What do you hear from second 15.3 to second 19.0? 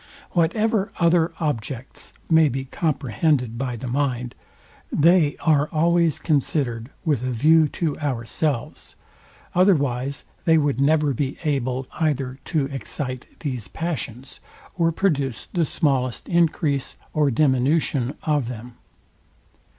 the smallest encrease or diminution of them.